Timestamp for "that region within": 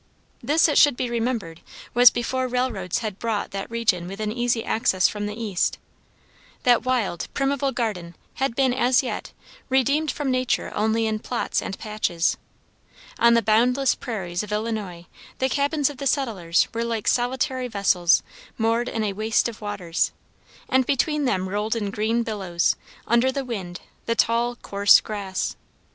3.51-4.31